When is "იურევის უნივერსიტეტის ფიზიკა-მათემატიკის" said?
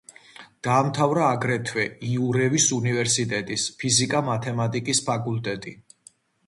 2.13-5.09